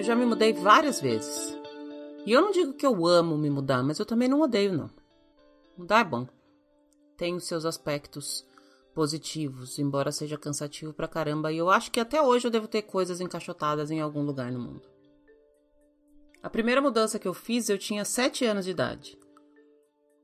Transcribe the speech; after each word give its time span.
eu 0.00 0.04
já 0.04 0.16
me 0.16 0.24
mudei 0.24 0.52
várias 0.54 0.98
vezes. 0.98 1.56
E 2.24 2.32
eu 2.32 2.40
não 2.40 2.50
digo 2.50 2.72
que 2.72 2.86
eu 2.86 3.06
amo 3.06 3.36
me 3.36 3.50
mudar, 3.50 3.82
mas 3.82 3.98
eu 3.98 4.06
também 4.06 4.28
não 4.28 4.40
odeio, 4.40 4.72
não. 4.72 4.90
Mudar 5.76 6.00
é 6.00 6.04
bom. 6.04 6.26
Tem 7.18 7.34
os 7.34 7.44
seus 7.44 7.66
aspectos 7.66 8.46
positivos, 8.94 9.78
embora 9.78 10.10
seja 10.10 10.38
cansativo 10.38 10.94
pra 10.94 11.06
caramba, 11.06 11.52
e 11.52 11.58
eu 11.58 11.68
acho 11.68 11.90
que 11.90 12.00
até 12.00 12.20
hoje 12.20 12.46
eu 12.46 12.50
devo 12.50 12.66
ter 12.66 12.82
coisas 12.82 13.20
encaixotadas 13.20 13.90
em 13.90 14.00
algum 14.00 14.22
lugar 14.22 14.50
no 14.50 14.58
mundo. 14.58 14.88
A 16.42 16.48
primeira 16.48 16.80
mudança 16.80 17.18
que 17.18 17.28
eu 17.28 17.34
fiz, 17.34 17.68
eu 17.68 17.76
tinha 17.76 18.04
sete 18.04 18.46
anos 18.46 18.64
de 18.64 18.70
idade. 18.70 19.18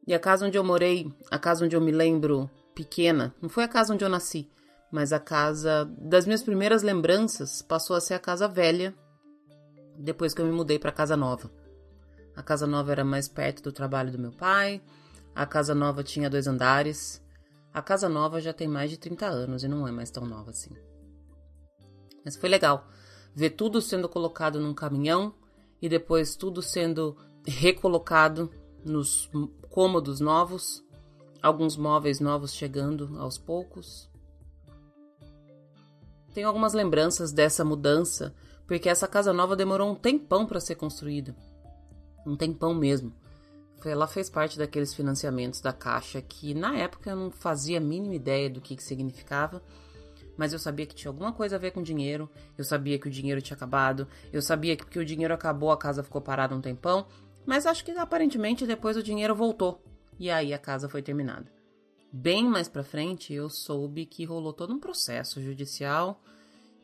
E 0.06 0.14
a 0.14 0.18
casa 0.18 0.46
onde 0.46 0.56
eu 0.56 0.64
morei, 0.64 1.12
a 1.30 1.38
casa 1.38 1.66
onde 1.66 1.76
eu 1.76 1.80
me 1.82 1.92
lembro 1.92 2.50
pequena, 2.74 3.34
não 3.42 3.50
foi 3.50 3.64
a 3.64 3.68
casa 3.68 3.92
onde 3.92 4.04
eu 4.04 4.08
nasci, 4.08 4.50
mas 4.90 5.12
a 5.12 5.20
casa 5.20 5.84
das 5.98 6.24
minhas 6.24 6.42
primeiras 6.42 6.82
lembranças 6.82 7.60
passou 7.60 7.94
a 7.94 8.00
ser 8.00 8.14
a 8.14 8.18
casa 8.18 8.48
velha 8.48 8.94
depois 9.98 10.34
que 10.34 10.40
eu 10.40 10.46
me 10.46 10.52
mudei 10.52 10.78
para 10.78 10.92
casa 10.92 11.16
nova. 11.16 11.50
A 12.34 12.42
casa 12.42 12.66
nova 12.66 12.92
era 12.92 13.04
mais 13.04 13.28
perto 13.28 13.62
do 13.62 13.72
trabalho 13.72 14.12
do 14.12 14.18
meu 14.18 14.32
pai, 14.32 14.82
a 15.34 15.44
casa 15.44 15.74
nova 15.74 16.02
tinha 16.02 16.30
dois 16.30 16.46
andares. 16.46 17.22
A 17.72 17.82
casa 17.82 18.08
nova 18.08 18.40
já 18.40 18.54
tem 18.54 18.66
mais 18.66 18.90
de 18.90 18.96
30 18.96 19.26
anos 19.26 19.62
e 19.62 19.68
não 19.68 19.86
é 19.86 19.92
mais 19.92 20.10
tão 20.10 20.24
nova 20.24 20.50
assim. 20.50 20.74
Mas 22.24 22.36
foi 22.36 22.48
legal 22.48 22.88
ver 23.34 23.50
tudo 23.50 23.82
sendo 23.82 24.08
colocado 24.08 24.58
num 24.58 24.72
caminhão 24.72 25.34
e 25.80 25.90
depois 25.90 26.34
tudo 26.36 26.62
sendo 26.62 27.14
recolocado 27.46 28.50
nos 28.82 29.30
cômodos 29.68 30.20
novos, 30.20 30.82
alguns 31.42 31.76
móveis 31.76 32.18
novos 32.18 32.54
chegando 32.54 33.14
aos 33.18 33.36
poucos. 33.36 34.08
Tenho 36.32 36.48
algumas 36.48 36.72
lembranças 36.72 37.30
dessa 37.30 37.62
mudança, 37.62 38.34
porque 38.66 38.88
essa 38.88 39.06
casa 39.06 39.32
nova 39.32 39.54
demorou 39.54 39.90
um 39.90 39.94
tempão 39.94 40.46
para 40.46 40.60
ser 40.60 40.74
construída. 40.74 41.34
Um 42.26 42.36
tempão 42.36 42.74
mesmo. 42.74 43.14
Ela 43.84 44.08
fez 44.08 44.28
parte 44.28 44.58
daqueles 44.58 44.92
financiamentos 44.92 45.60
da 45.60 45.72
Caixa 45.72 46.20
que 46.20 46.52
na 46.54 46.76
época 46.76 47.10
eu 47.10 47.16
não 47.16 47.30
fazia 47.30 47.78
a 47.78 47.80
mínima 47.80 48.16
ideia 48.16 48.50
do 48.50 48.60
que, 48.60 48.74
que 48.74 48.82
significava, 48.82 49.62
mas 50.36 50.52
eu 50.52 50.58
sabia 50.58 50.86
que 50.86 50.94
tinha 50.94 51.08
alguma 51.08 51.32
coisa 51.32 51.54
a 51.54 51.58
ver 51.58 51.70
com 51.70 51.82
dinheiro, 51.82 52.28
eu 52.58 52.64
sabia 52.64 52.98
que 52.98 53.06
o 53.06 53.10
dinheiro 53.10 53.40
tinha 53.40 53.56
acabado, 53.56 54.08
eu 54.32 54.42
sabia 54.42 54.76
que 54.76 54.84
porque 54.84 54.98
o 54.98 55.04
dinheiro 55.04 55.32
acabou 55.32 55.70
a 55.70 55.76
casa 55.76 56.02
ficou 56.02 56.20
parada 56.20 56.54
um 56.54 56.60
tempão, 56.60 57.06
mas 57.44 57.64
acho 57.64 57.84
que 57.84 57.92
aparentemente 57.92 58.66
depois 58.66 58.96
o 58.96 59.02
dinheiro 59.02 59.36
voltou 59.36 59.82
e 60.18 60.30
aí 60.30 60.52
a 60.52 60.58
casa 60.58 60.88
foi 60.88 61.00
terminada. 61.00 61.46
Bem 62.12 62.44
mais 62.48 62.68
para 62.68 62.82
frente 62.82 63.32
eu 63.32 63.48
soube 63.48 64.04
que 64.06 64.24
rolou 64.24 64.52
todo 64.52 64.74
um 64.74 64.80
processo 64.80 65.40
judicial 65.40 66.20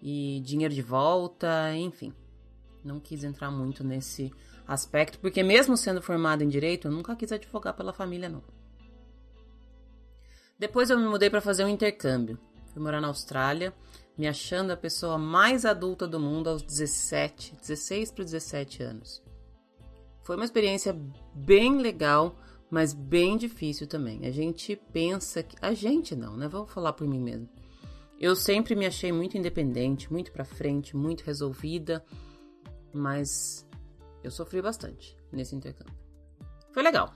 e 0.02 0.40
dinheiro 0.44 0.74
de 0.74 0.82
volta, 0.82 1.72
enfim. 1.76 2.12
Não 2.84 2.98
quis 2.98 3.22
entrar 3.22 3.50
muito 3.50 3.84
nesse 3.84 4.32
aspecto, 4.66 5.18
porque 5.20 5.42
mesmo 5.42 5.76
sendo 5.76 6.02
formada 6.02 6.42
em 6.42 6.48
direito, 6.48 6.88
eu 6.88 6.92
nunca 6.92 7.14
quis 7.14 7.30
advogar 7.30 7.74
pela 7.74 7.92
família 7.92 8.28
não. 8.28 8.42
Depois 10.58 10.90
eu 10.90 10.98
me 10.98 11.06
mudei 11.06 11.30
para 11.30 11.40
fazer 11.40 11.64
um 11.64 11.68
intercâmbio. 11.68 12.38
Fui 12.72 12.82
morar 12.82 13.00
na 13.00 13.08
Austrália, 13.08 13.72
me 14.18 14.26
achando 14.26 14.72
a 14.72 14.76
pessoa 14.76 15.16
mais 15.18 15.64
adulta 15.64 16.06
do 16.06 16.18
mundo 16.18 16.48
aos 16.48 16.62
17, 16.62 17.56
16 17.60 18.10
para 18.10 18.24
17 18.24 18.82
anos. 18.82 19.22
Foi 20.22 20.36
uma 20.36 20.44
experiência 20.44 20.96
bem 21.34 21.78
legal, 21.78 22.36
mas 22.70 22.94
bem 22.94 23.36
difícil 23.36 23.86
também. 23.86 24.26
A 24.26 24.30
gente 24.30 24.76
pensa 24.92 25.42
que. 25.42 25.56
A 25.60 25.74
gente 25.74 26.14
não, 26.16 26.36
né? 26.36 26.48
Vou 26.48 26.66
falar 26.66 26.92
por 26.92 27.06
mim 27.06 27.20
mesmo. 27.20 27.48
Eu 28.22 28.36
sempre 28.36 28.76
me 28.76 28.86
achei 28.86 29.10
muito 29.10 29.36
independente, 29.36 30.12
muito 30.12 30.30
pra 30.30 30.44
frente, 30.44 30.96
muito 30.96 31.24
resolvida, 31.24 32.04
mas 32.94 33.68
eu 34.22 34.30
sofri 34.30 34.62
bastante 34.62 35.16
nesse 35.32 35.56
intercâmbio. 35.56 35.92
Foi 36.70 36.84
legal. 36.84 37.12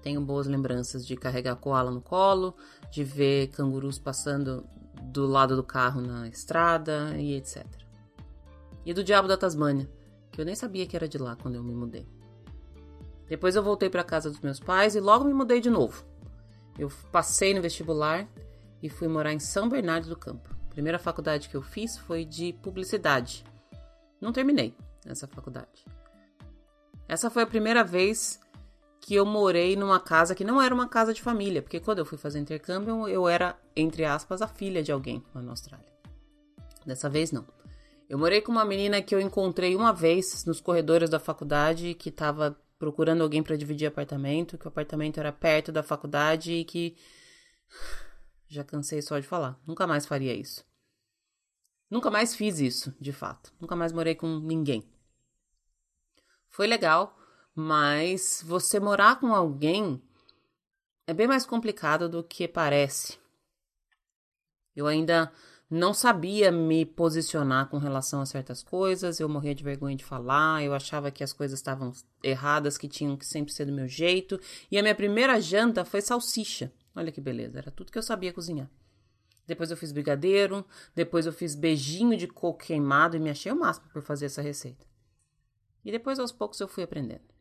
Tenho 0.00 0.20
boas 0.20 0.46
lembranças 0.46 1.04
de 1.04 1.16
carregar 1.16 1.56
koala 1.56 1.90
no 1.90 2.00
colo, 2.00 2.54
de 2.92 3.02
ver 3.02 3.48
cangurus 3.48 3.98
passando 3.98 4.64
do 5.02 5.26
lado 5.26 5.56
do 5.56 5.64
carro 5.64 6.00
na 6.00 6.28
estrada 6.28 7.16
e 7.18 7.34
etc. 7.34 7.66
E 8.86 8.94
do 8.94 9.02
diabo 9.02 9.26
da 9.26 9.36
Tasmânia 9.36 9.90
que 10.32 10.40
eu 10.40 10.44
nem 10.44 10.54
sabia 10.54 10.86
que 10.86 10.96
era 10.96 11.06
de 11.06 11.18
lá 11.18 11.36
quando 11.36 11.56
eu 11.56 11.62
me 11.62 11.74
mudei. 11.74 12.06
Depois 13.28 13.54
eu 13.54 13.62
voltei 13.62 13.90
para 13.90 14.02
casa 14.02 14.30
dos 14.30 14.40
meus 14.40 14.58
pais 14.58 14.94
e 14.94 15.00
logo 15.00 15.24
me 15.24 15.34
mudei 15.34 15.60
de 15.60 15.68
novo. 15.68 16.04
Eu 16.78 16.90
passei 17.10 17.52
no 17.52 17.60
vestibular 17.60 18.26
e 18.82 18.88
fui 18.88 19.08
morar 19.08 19.32
em 19.32 19.38
São 19.38 19.68
Bernardo 19.68 20.08
do 20.08 20.16
Campo. 20.16 20.50
A 20.66 20.70
primeira 20.70 20.98
faculdade 20.98 21.48
que 21.48 21.56
eu 21.56 21.62
fiz 21.62 21.96
foi 21.96 22.24
de 22.24 22.52
publicidade. 22.54 23.44
Não 24.20 24.32
terminei 24.32 24.74
essa 25.06 25.26
faculdade. 25.26 25.84
Essa 27.08 27.30
foi 27.30 27.42
a 27.42 27.46
primeira 27.46 27.84
vez 27.84 28.40
que 29.00 29.14
eu 29.14 29.26
morei 29.26 29.76
numa 29.76 30.00
casa 30.00 30.34
que 30.34 30.44
não 30.44 30.62
era 30.62 30.74
uma 30.74 30.88
casa 30.88 31.12
de 31.12 31.20
família, 31.20 31.60
porque 31.60 31.80
quando 31.80 31.98
eu 31.98 32.06
fui 32.06 32.16
fazer 32.16 32.38
intercâmbio, 32.38 33.08
eu 33.08 33.28
era, 33.28 33.58
entre 33.74 34.04
aspas, 34.04 34.40
a 34.40 34.46
filha 34.46 34.82
de 34.82 34.92
alguém 34.92 35.22
lá 35.34 35.42
na 35.42 35.50
Austrália. 35.50 35.92
Dessa 36.86 37.10
vez 37.10 37.32
não. 37.32 37.44
Eu 38.08 38.18
morei 38.18 38.40
com 38.40 38.52
uma 38.52 38.64
menina 38.64 39.02
que 39.02 39.14
eu 39.14 39.20
encontrei 39.20 39.74
uma 39.74 39.92
vez 39.92 40.44
nos 40.44 40.60
corredores 40.60 41.10
da 41.10 41.18
faculdade 41.18 41.94
que 41.94 42.10
estava 42.10 42.56
procurando 42.78 43.22
alguém 43.22 43.42
para 43.42 43.56
dividir 43.56 43.86
apartamento, 43.86 44.58
que 44.58 44.66
o 44.66 44.68
apartamento 44.68 45.18
era 45.18 45.32
perto 45.32 45.72
da 45.72 45.82
faculdade 45.82 46.52
e 46.52 46.64
que 46.64 46.96
já 48.52 48.62
cansei 48.62 49.00
só 49.00 49.18
de 49.18 49.26
falar. 49.26 49.58
Nunca 49.66 49.86
mais 49.86 50.04
faria 50.04 50.34
isso. 50.34 50.64
Nunca 51.90 52.10
mais 52.10 52.34
fiz 52.34 52.58
isso, 52.60 52.94
de 53.00 53.12
fato. 53.12 53.52
Nunca 53.60 53.74
mais 53.74 53.92
morei 53.92 54.14
com 54.14 54.38
ninguém. 54.38 54.84
Foi 56.48 56.66
legal, 56.66 57.18
mas 57.54 58.42
você 58.46 58.78
morar 58.78 59.18
com 59.18 59.34
alguém 59.34 60.02
é 61.06 61.14
bem 61.14 61.26
mais 61.26 61.46
complicado 61.46 62.08
do 62.08 62.22
que 62.22 62.46
parece. 62.46 63.18
Eu 64.76 64.86
ainda 64.86 65.32
não 65.68 65.94
sabia 65.94 66.52
me 66.52 66.84
posicionar 66.84 67.68
com 67.68 67.78
relação 67.78 68.20
a 68.20 68.26
certas 68.26 68.62
coisas, 68.62 69.18
eu 69.18 69.28
morria 69.28 69.54
de 69.54 69.64
vergonha 69.64 69.96
de 69.96 70.04
falar, 70.04 70.62
eu 70.62 70.74
achava 70.74 71.10
que 71.10 71.24
as 71.24 71.32
coisas 71.32 71.58
estavam 71.58 71.92
erradas, 72.22 72.76
que 72.76 72.86
tinham 72.86 73.16
que 73.16 73.26
sempre 73.26 73.52
ser 73.52 73.64
do 73.64 73.72
meu 73.72 73.88
jeito. 73.88 74.38
E 74.70 74.78
a 74.78 74.82
minha 74.82 74.94
primeira 74.94 75.40
janta 75.40 75.84
foi 75.84 76.02
salsicha. 76.02 76.70
Olha 76.94 77.12
que 77.12 77.20
beleza, 77.20 77.58
era 77.58 77.70
tudo 77.70 77.90
que 77.90 77.98
eu 77.98 78.02
sabia 78.02 78.32
cozinhar. 78.32 78.70
Depois 79.46 79.70
eu 79.70 79.76
fiz 79.76 79.92
brigadeiro, 79.92 80.64
depois 80.94 81.26
eu 81.26 81.32
fiz 81.32 81.54
beijinho 81.54 82.16
de 82.16 82.28
coco 82.28 82.64
queimado 82.64 83.16
e 83.16 83.20
me 83.20 83.30
achei 83.30 83.50
o 83.50 83.58
máximo 83.58 83.88
por 83.90 84.02
fazer 84.02 84.26
essa 84.26 84.42
receita. 84.42 84.86
E 85.84 85.90
depois 85.90 86.18
aos 86.18 86.30
poucos 86.30 86.60
eu 86.60 86.68
fui 86.68 86.82
aprendendo. 86.82 87.32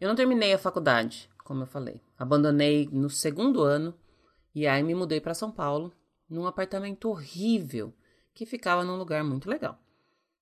Eu 0.00 0.08
não 0.08 0.14
terminei 0.14 0.52
a 0.52 0.58
faculdade, 0.58 1.28
como 1.44 1.62
eu 1.62 1.66
falei. 1.66 2.00
Abandonei 2.16 2.88
no 2.92 3.10
segundo 3.10 3.62
ano 3.62 3.94
e 4.54 4.66
aí 4.66 4.82
me 4.82 4.94
mudei 4.94 5.20
para 5.20 5.34
São 5.34 5.50
Paulo 5.50 5.92
num 6.28 6.46
apartamento 6.46 7.08
horrível 7.08 7.92
que 8.32 8.46
ficava 8.46 8.84
num 8.84 8.96
lugar 8.96 9.24
muito 9.24 9.48
legal. 9.48 9.78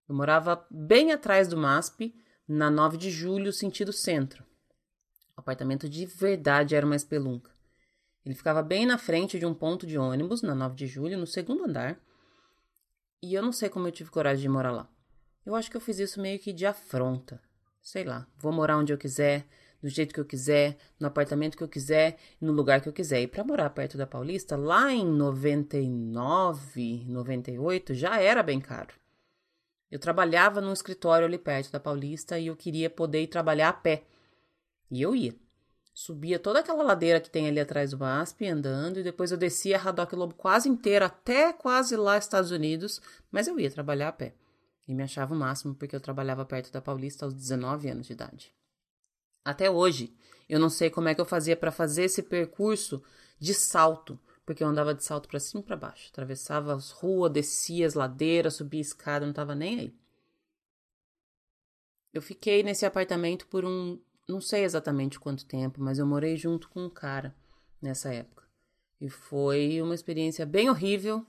Eu 0.09 0.15
morava 0.15 0.67
bem 0.71 1.13
atrás 1.13 1.49
do 1.49 1.57
MASP, 1.57 2.15
na 2.47 2.71
9 2.71 2.97
de 2.97 3.11
julho, 3.11 3.53
sentido 3.53 3.93
centro. 3.93 4.45
Apartamento 5.43 5.89
de 5.89 6.07
verdade 6.07 6.77
era 6.77 6.87
uma 6.87 6.95
espelunca. 6.95 7.51
Ele 8.25 8.33
ficava 8.33 8.63
bem 8.63 8.87
na 8.87 8.97
frente 8.97 9.41
de 9.41 9.45
um 9.45 9.53
ponto 9.53 9.85
de 9.85 9.99
ônibus, 9.99 10.41
na 10.41 10.55
9 10.55 10.77
de 10.77 10.87
julho, 10.87 11.19
no 11.19 11.27
segundo 11.27 11.65
andar. 11.65 11.99
E 13.21 13.35
eu 13.35 13.43
não 13.43 13.51
sei 13.51 13.69
como 13.69 13.89
eu 13.89 13.93
tive 13.93 14.09
coragem 14.09 14.43
de 14.43 14.49
morar 14.49 14.71
lá. 14.71 14.89
Eu 15.45 15.57
acho 15.57 15.69
que 15.69 15.77
eu 15.77 15.81
fiz 15.81 15.99
isso 15.99 16.21
meio 16.21 16.39
que 16.39 16.53
de 16.53 16.65
afronta. 16.65 17.43
Sei 17.81 18.05
lá, 18.05 18.25
vou 18.39 18.53
morar 18.53 18.79
onde 18.79 18.93
eu 18.93 18.99
quiser, 18.99 19.45
do 19.83 19.89
jeito 19.89 20.15
que 20.15 20.21
eu 20.21 20.25
quiser, 20.25 20.77
no 21.01 21.09
apartamento 21.09 21.57
que 21.57 21.65
eu 21.65 21.69
quiser, 21.69 22.17
no 22.41 22.53
lugar 22.53 22.81
que 22.81 22.89
eu 22.89 22.93
quiser. 22.93 23.21
E 23.21 23.27
para 23.27 23.43
morar 23.43 23.69
perto 23.71 23.99
da 23.99 24.07
Paulista, 24.07 24.57
lá 24.57 24.93
em 24.93 25.05
99, 25.05 27.05
98, 27.09 27.95
já 27.95 28.21
era 28.21 28.45
bem 28.45 28.61
caro. 28.61 28.95
Eu 29.91 29.99
trabalhava 29.99 30.61
num 30.61 30.73
escritório 30.73 31.27
ali 31.27 31.37
perto 31.37 31.73
da 31.73 31.81
Paulista 31.81 32.39
e 32.39 32.47
eu 32.47 32.55
queria 32.55 32.89
poder 32.89 33.23
ir 33.23 33.27
trabalhar 33.27 33.71
a 33.71 33.73
pé. 33.73 34.05
E 34.93 35.01
eu 35.01 35.17
ia. 35.17 35.35
Subia 35.95 36.39
toda 36.39 36.61
aquela 36.61 36.83
ladeira 36.83 37.19
que 37.19 37.31
tem 37.31 37.49
ali 37.49 37.59
atrás 37.59 37.93
do 37.93 37.99
MASP, 37.99 38.47
andando, 38.47 39.01
e 39.01 39.03
depois 39.03 39.33
eu 39.33 39.39
descia 39.39 39.77
a 39.77 39.81
Radoc 39.81 40.13
Lobo 40.13 40.35
quase 40.35 40.69
inteira, 40.69 41.07
até 41.07 41.51
quase 41.51 41.97
lá 41.97 42.19
Estados 42.19 42.51
Unidos, 42.51 43.01
mas 43.31 43.49
eu 43.49 43.59
ia 43.59 43.71
trabalhar 43.71 44.09
a 44.09 44.13
pé. 44.13 44.35
E 44.87 44.95
me 44.95 45.03
achava 45.03 45.33
o 45.33 45.37
máximo 45.37 45.75
porque 45.75 45.97
eu 45.97 46.01
trabalhava 46.01 46.45
perto 46.45 46.71
da 46.71 46.83
Paulista 46.83 47.25
aos 47.25 47.33
19 47.33 47.89
anos 47.89 48.07
de 48.07 48.13
idade. 48.13 48.55
Até 49.43 49.71
hoje, 49.71 50.15
eu 50.47 50.61
não 50.61 50.69
sei 50.69 50.91
como 50.91 51.09
é 51.09 51.15
que 51.15 51.21
eu 51.23 51.27
fazia 51.27 51.57
para 51.57 51.73
fazer 51.73 52.05
esse 52.05 52.23
percurso 52.23 53.03
de 53.39 53.55
salto, 53.55 54.21
porque 54.45 54.63
eu 54.63 54.69
andava 54.69 54.95
de 54.95 55.03
salto 55.03 55.27
para 55.27 55.41
cima 55.41 55.63
e 55.63 55.65
para 55.65 55.77
baixo, 55.77 56.11
atravessava 56.11 56.75
as 56.75 56.91
ruas, 56.91 57.33
descia 57.33 57.87
as 57.87 57.95
ladeiras, 57.95 58.55
subia 58.57 58.81
a 58.81 58.83
escada, 58.83 59.25
não 59.25 59.31
estava 59.31 59.55
nem 59.55 59.81
aí. 59.81 59.95
Eu 62.13 62.21
fiquei 62.21 62.63
nesse 62.63 62.85
apartamento 62.85 63.47
por 63.47 63.65
um, 63.65 63.99
não 64.29 64.41
sei 64.41 64.65
exatamente 64.65 65.19
quanto 65.19 65.47
tempo, 65.47 65.81
mas 65.81 65.99
eu 65.99 66.07
morei 66.07 66.37
junto 66.37 66.69
com 66.69 66.85
um 66.85 66.91
cara 66.91 67.35
nessa 67.81 68.13
época. 68.13 68.45
E 69.01 69.09
foi 69.09 69.83
uma 69.83 69.95
experiência 69.95 70.47
bem 70.47 70.71
horrível 70.71 71.27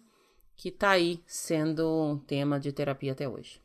que 0.56 0.72
tá 0.72 0.92
aí 0.92 1.24
sendo 1.26 1.88
um 1.88 2.18
tema 2.18 2.60
de 2.60 2.72
terapia 2.72 3.14
até 3.14 3.28
hoje. 3.28 3.62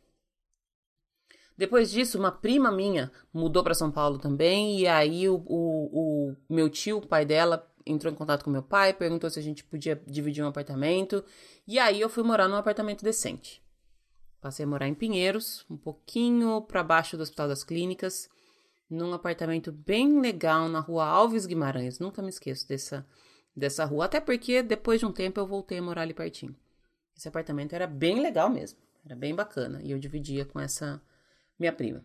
Depois 1.57 1.91
disso, 1.91 2.19
uma 2.19 2.31
prima 2.31 2.71
minha 2.71 3.11
mudou 3.35 3.65
para 3.65 3.75
São 3.75 3.91
Paulo 3.91 4.17
também, 4.19 4.79
e 4.79 4.87
aí 4.87 5.29
o, 5.29 5.43
o, 5.45 6.31
o, 6.31 6.37
meu 6.49 6.71
tio, 6.71 6.99
o 6.99 7.07
pai 7.07 7.27
dela, 7.27 7.69
entrou 7.85 8.13
em 8.13 8.17
contato 8.17 8.45
com 8.45 8.51
meu 8.51 8.63
pai, 8.63 8.95
perguntou 8.95 9.29
se 9.29 9.41
a 9.41 9.43
gente 9.43 9.65
podia 9.65 10.01
dividir 10.07 10.45
um 10.45 10.49
apartamento, 10.49 11.25
e 11.67 11.79
aí 11.79 12.01
eu 12.01 12.09
fui 12.09 12.23
morar 12.23 12.47
num 12.47 12.55
apartamento 12.57 13.03
decente. 13.03 13.61
Passei 14.41 14.65
a 14.65 14.69
morar 14.69 14.87
em 14.87 14.95
Pinheiros, 14.95 15.67
um 15.69 15.77
pouquinho 15.77 16.63
para 16.63 16.85
baixo 16.85 17.17
do 17.17 17.25
Hospital 17.25 17.49
das 17.49 17.65
Clínicas, 17.65 18.31
num 18.91 19.13
apartamento 19.13 19.71
bem 19.71 20.21
legal 20.21 20.69
na 20.69 20.81
rua 20.81 21.05
Alves 21.05 21.47
Guimarães. 21.47 21.99
Nunca 21.99 22.23
me 22.23 22.29
esqueço 22.29 22.67
dessa, 22.69 23.07
dessa 23.55 23.85
rua, 23.85 24.07
até 24.07 24.21
porque 24.21 24.63
depois 24.63 25.01
de 25.01 25.07
um 25.07 25.13
tempo 25.13 25.39
eu 25.41 25.47
voltei 25.47 25.79
a 25.79 25.83
morar 25.83 26.03
ali 26.03 26.15
pertinho. 26.15 26.57
Esse 27.17 27.29
apartamento 27.29 27.75
era 27.75 27.87
bem 27.87 28.21
legal 28.21 28.49
mesmo, 28.49 28.79
era 29.05 29.17
bem 29.17 29.35
bacana, 29.35 29.81
e 29.83 29.91
eu 29.91 29.99
dividia 29.99 30.45
com 30.45 30.61
essa 30.61 31.03
minha 31.59 31.73
prima. 31.73 32.05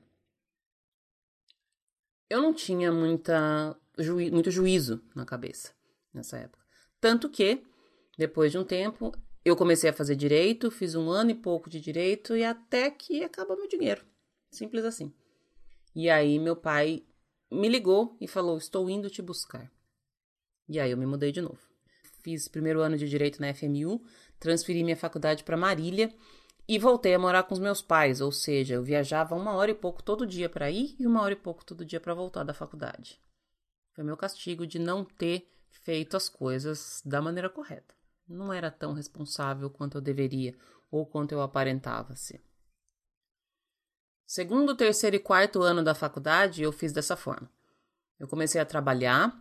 Eu 2.30 2.41
não 2.41 2.53
tinha 2.53 2.91
muita 2.91 3.77
juí 3.97 4.31
muito 4.31 4.50
juízo 4.50 5.03
na 5.15 5.25
cabeça 5.25 5.71
nessa 6.13 6.38
época. 6.38 6.63
Tanto 7.00 7.30
que, 7.30 7.63
depois 8.18 8.51
de 8.51 8.57
um 8.57 8.63
tempo, 8.63 9.12
eu 9.45 9.56
comecei 9.56 9.89
a 9.89 9.94
fazer 9.94 10.15
direito, 10.15 10.71
fiz 10.71 10.95
um 10.95 11.09
ano 11.09 11.31
e 11.31 11.35
pouco 11.35 11.69
de 11.69 11.80
direito 11.80 12.35
e 12.35 12.44
até 12.44 12.89
que 12.89 13.24
acabou 13.24 13.57
meu 13.57 13.68
dinheiro. 13.68 14.03
Simples 14.50 14.85
assim. 14.85 15.13
E 15.95 16.10
aí 16.10 16.40
meu 16.40 16.56
pai 16.56 17.04
me 17.51 17.69
ligou 17.69 18.18
e 18.19 18.28
falou: 18.28 18.57
Estou 18.57 18.90
indo 18.90 19.10
te 19.10 19.22
buscar. 19.22 19.72
E 20.68 20.80
aí 20.80 20.92
eu 20.92 20.98
me 20.98 21.06
mudei 21.06 21.31
de 21.31 21.42
novo. 21.42 21.60
Fiz 22.24 22.48
primeiro 22.48 22.81
ano 22.81 22.98
de 22.98 23.07
direito 23.07 23.42
na 23.42 23.54
FMU, 23.54 24.01
transferi 24.40 24.84
minha 24.84 24.95
faculdade 24.95 25.44
para 25.44 25.57
Marília 25.57 26.13
e 26.68 26.80
voltei 26.80 27.13
a 27.13 27.19
morar 27.19 27.44
com 27.44 27.54
os 27.54 27.60
meus 27.60 27.81
pais, 27.81 28.22
ou 28.22 28.31
seja, 28.31 28.75
eu 28.75 28.84
viajava 28.84 29.36
uma 29.36 29.54
hora 29.54 29.72
e 29.72 29.75
pouco 29.75 30.01
todo 30.01 30.25
dia 30.25 30.48
para 30.48 30.72
ir 30.72 30.95
e 30.98 31.06
uma 31.06 31.22
hora 31.22 31.34
e 31.34 31.38
pouco 31.38 31.66
todo 31.66 31.84
dia 31.84 32.00
para 32.00 32.13
voltar 32.13 32.44
da 32.44 32.54
faculdade. 32.54 33.19
Foi 33.94 34.04
meu 34.04 34.16
castigo 34.16 34.66
de 34.66 34.80
não 34.80 35.04
ter 35.04 35.48
feito 35.69 36.16
as 36.16 36.30
coisas 36.30 37.01
da 37.06 37.22
maneira 37.22 37.50
correta. 37.50 37.94
Não 38.28 38.54
era 38.54 38.72
tão 38.72 38.94
responsável 38.94 39.69
quanto 39.69 39.98
eu 39.98 40.01
deveria 40.01 40.56
ou 40.90 41.06
quanto 41.06 41.34
eu 41.34 41.42
aparentava 41.42 42.16
ser. 42.16 42.42
Segundo, 44.33 44.75
terceiro 44.75 45.15
e 45.15 45.19
quarto 45.19 45.62
ano 45.62 45.83
da 45.83 45.94
faculdade, 45.94 46.63
eu 46.63 46.71
fiz 46.71 46.91
dessa 46.91 47.15
forma. 47.15 47.47
Eu 48.19 48.27
comecei 48.27 48.59
a 48.59 48.65
trabalhar 48.65 49.31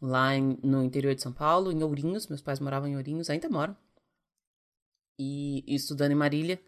lá 0.00 0.34
em, 0.34 0.58
no 0.64 0.82
interior 0.82 1.14
de 1.14 1.22
São 1.22 1.32
Paulo, 1.32 1.70
em 1.70 1.80
Ourinhos. 1.80 2.26
Meus 2.26 2.42
pais 2.42 2.58
moravam 2.58 2.88
em 2.88 2.96
Ourinhos, 2.96 3.30
ainda 3.30 3.48
moram 3.48 3.76
e, 5.16 5.62
estudando 5.68 6.10
em 6.10 6.16
Marília. 6.16 6.60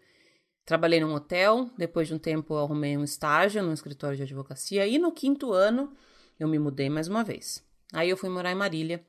Trabalhei 0.63 1.01
num 1.01 1.13
hotel, 1.13 1.69
depois 1.77 2.07
de 2.07 2.13
um 2.13 2.17
tempo 2.17 2.55
arrumei 2.55 2.95
um 2.95 3.03
estágio 3.03 3.61
no 3.61 3.73
escritório 3.73 4.15
de 4.15 4.23
advocacia 4.23 4.87
e 4.87 4.97
no 4.97 5.11
quinto 5.11 5.51
ano 5.51 5.93
eu 6.39 6.47
me 6.47 6.57
mudei 6.57 6.89
mais 6.89 7.09
uma 7.09 7.25
vez. 7.25 7.61
Aí 7.91 8.09
eu 8.09 8.15
fui 8.15 8.29
morar 8.29 8.53
em 8.53 8.55
Marília 8.55 9.05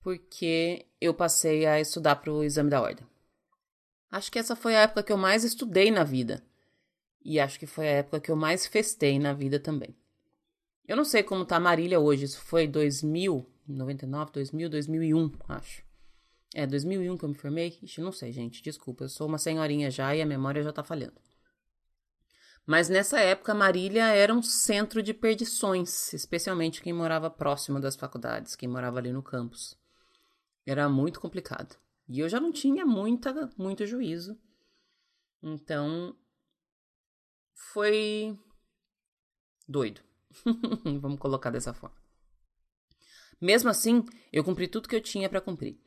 porque 0.00 0.86
eu 0.98 1.12
passei 1.12 1.66
a 1.66 1.78
estudar 1.78 2.16
para 2.16 2.32
o 2.32 2.42
exame 2.42 2.70
da 2.70 2.80
ordem. 2.80 3.06
Acho 4.10 4.32
que 4.32 4.38
essa 4.38 4.56
foi 4.56 4.74
a 4.74 4.80
época 4.80 5.02
que 5.02 5.12
eu 5.12 5.18
mais 5.18 5.44
estudei 5.44 5.90
na 5.90 6.04
vida. 6.04 6.47
E 7.28 7.38
acho 7.38 7.58
que 7.58 7.66
foi 7.66 7.86
a 7.86 7.92
época 7.92 8.20
que 8.20 8.30
eu 8.30 8.36
mais 8.36 8.66
festei 8.66 9.18
na 9.18 9.34
vida 9.34 9.60
também. 9.60 9.94
Eu 10.86 10.96
não 10.96 11.04
sei 11.04 11.22
como 11.22 11.44
tá 11.44 11.60
Marília 11.60 12.00
hoje, 12.00 12.24
isso 12.24 12.40
foi 12.40 12.66
2000, 12.66 13.46
99, 13.68 14.32
2000, 14.32 14.70
2001, 14.70 15.32
acho. 15.46 15.82
É 16.54 16.66
2001 16.66 17.18
que 17.18 17.24
eu 17.26 17.28
me 17.28 17.34
formei? 17.34 17.78
Ixi, 17.82 18.00
não 18.00 18.12
sei, 18.12 18.32
gente, 18.32 18.62
desculpa, 18.62 19.04
eu 19.04 19.10
sou 19.10 19.26
uma 19.26 19.36
senhorinha 19.36 19.90
já 19.90 20.16
e 20.16 20.22
a 20.22 20.26
memória 20.26 20.62
já 20.62 20.72
tá 20.72 20.82
falhando. 20.82 21.20
Mas 22.64 22.88
nessa 22.88 23.20
época, 23.20 23.52
Marília 23.52 24.06
era 24.06 24.32
um 24.32 24.42
centro 24.42 25.02
de 25.02 25.12
perdições, 25.12 26.14
especialmente 26.14 26.80
quem 26.80 26.94
morava 26.94 27.28
próximo 27.28 27.78
das 27.78 27.94
faculdades, 27.94 28.56
quem 28.56 28.70
morava 28.70 28.98
ali 28.98 29.12
no 29.12 29.22
campus. 29.22 29.76
Era 30.64 30.88
muito 30.88 31.20
complicado. 31.20 31.76
E 32.08 32.20
eu 32.20 32.28
já 32.30 32.40
não 32.40 32.50
tinha 32.50 32.86
muita, 32.86 33.50
muito 33.58 33.84
juízo. 33.84 34.34
Então, 35.42 36.16
foi 37.72 38.38
doido. 39.66 40.00
Vamos 41.00 41.18
colocar 41.18 41.50
dessa 41.50 41.74
forma. 41.74 41.96
Mesmo 43.40 43.70
assim, 43.70 44.04
eu 44.32 44.42
cumpri 44.42 44.66
tudo 44.66 44.88
que 44.88 44.96
eu 44.96 45.00
tinha 45.00 45.28
para 45.28 45.40
cumprir. 45.40 45.78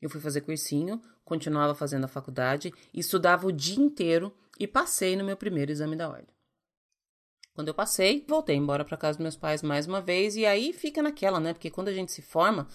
Eu 0.00 0.08
fui 0.08 0.20
fazer 0.20 0.42
cursinho, 0.42 1.00
continuava 1.24 1.74
fazendo 1.74 2.04
a 2.04 2.08
faculdade, 2.08 2.72
estudava 2.94 3.46
o 3.46 3.52
dia 3.52 3.80
inteiro 3.80 4.34
e 4.58 4.66
passei 4.66 5.16
no 5.16 5.24
meu 5.24 5.36
primeiro 5.36 5.72
exame 5.72 5.96
da 5.96 6.08
ordem. 6.08 6.34
Quando 7.52 7.68
eu 7.68 7.74
passei, 7.74 8.24
voltei 8.28 8.54
embora 8.54 8.84
para 8.84 8.96
casa 8.96 9.18
dos 9.18 9.22
meus 9.22 9.36
pais 9.36 9.62
mais 9.62 9.86
uma 9.86 10.00
vez 10.00 10.36
e 10.36 10.46
aí 10.46 10.72
fica 10.72 11.02
naquela, 11.02 11.40
né? 11.40 11.52
Porque 11.52 11.70
quando 11.70 11.88
a 11.88 11.92
gente 11.92 12.12
se 12.12 12.22
forma, 12.22 12.68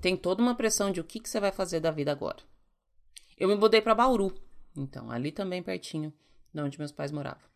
tem 0.00 0.16
toda 0.16 0.40
uma 0.40 0.54
pressão 0.54 0.92
de 0.92 1.00
o 1.00 1.04
que, 1.04 1.18
que 1.18 1.28
você 1.28 1.40
vai 1.40 1.50
fazer 1.50 1.80
da 1.80 1.90
vida 1.90 2.12
agora. 2.12 2.38
Eu 3.36 3.48
me 3.48 3.56
mudei 3.56 3.80
para 3.80 3.94
Bauru, 3.94 4.32
então, 4.76 5.10
ali 5.10 5.32
também 5.32 5.62
pertinho 5.62 6.12
de 6.54 6.60
onde 6.60 6.78
meus 6.78 6.92
pais 6.92 7.10
moravam. 7.10 7.48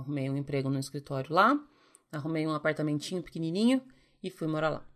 Arrumei 0.00 0.30
um 0.30 0.36
emprego 0.36 0.70
no 0.70 0.78
escritório 0.78 1.32
lá, 1.32 1.62
arrumei 2.10 2.46
um 2.46 2.54
apartamentinho 2.54 3.22
pequenininho 3.22 3.82
e 4.22 4.30
fui 4.30 4.48
morar 4.48 4.70
lá. 4.70 4.86